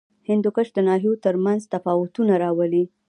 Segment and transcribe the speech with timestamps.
[0.29, 2.83] هندوکش د ناحیو ترمنځ تفاوتونه راولي.